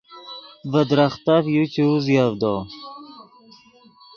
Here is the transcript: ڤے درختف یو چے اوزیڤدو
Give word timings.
ڤے 0.71 0.81
درختف 0.89 1.43
یو 1.53 1.63
چے 1.73 1.81
اوزیڤدو 1.89 2.55